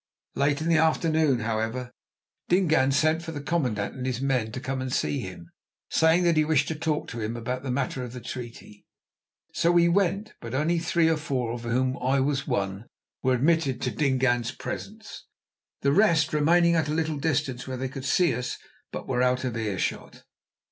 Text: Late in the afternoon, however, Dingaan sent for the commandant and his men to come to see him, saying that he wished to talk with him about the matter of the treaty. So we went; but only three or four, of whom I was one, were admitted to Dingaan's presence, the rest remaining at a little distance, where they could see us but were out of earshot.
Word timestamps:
Late 0.33 0.61
in 0.61 0.67
the 0.67 0.79
afternoon, 0.79 1.41
however, 1.41 1.91
Dingaan 2.49 2.91
sent 2.91 3.21
for 3.21 3.31
the 3.31 3.39
commandant 3.39 3.93
and 3.93 4.07
his 4.07 4.19
men 4.19 4.51
to 4.53 4.59
come 4.59 4.79
to 4.79 4.89
see 4.89 5.19
him, 5.19 5.51
saying 5.91 6.23
that 6.23 6.37
he 6.37 6.43
wished 6.43 6.67
to 6.69 6.75
talk 6.75 7.13
with 7.13 7.21
him 7.23 7.37
about 7.37 7.61
the 7.61 7.69
matter 7.69 8.03
of 8.03 8.11
the 8.11 8.19
treaty. 8.19 8.83
So 9.53 9.71
we 9.71 9.87
went; 9.87 10.33
but 10.41 10.55
only 10.55 10.79
three 10.79 11.07
or 11.07 11.17
four, 11.17 11.53
of 11.53 11.61
whom 11.61 11.99
I 12.01 12.19
was 12.19 12.47
one, 12.47 12.85
were 13.21 13.35
admitted 13.35 13.79
to 13.81 13.91
Dingaan's 13.91 14.51
presence, 14.53 15.27
the 15.81 15.91
rest 15.93 16.33
remaining 16.33 16.73
at 16.73 16.87
a 16.89 16.95
little 16.95 17.17
distance, 17.19 17.67
where 17.67 17.77
they 17.77 17.87
could 17.87 18.03
see 18.05 18.33
us 18.33 18.57
but 18.91 19.07
were 19.07 19.21
out 19.21 19.43
of 19.43 19.55
earshot. 19.55 20.23